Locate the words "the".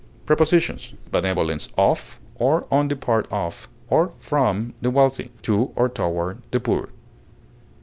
2.87-2.95, 4.81-4.89, 6.49-6.59